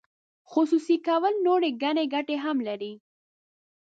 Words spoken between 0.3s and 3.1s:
خصوصي کول نورې ګڼې ګټې هم لري.